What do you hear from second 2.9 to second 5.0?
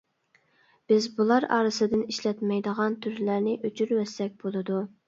تۈرلەرنى ئۆچۈرۈۋەتسەك بولىدۇ.